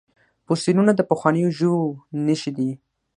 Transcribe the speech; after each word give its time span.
فوسیلیونه 0.45 0.91
د 0.95 1.01
پخوانیو 1.09 1.53
ژویو 1.57 1.97
نښې 2.25 2.51
دي 2.57 2.69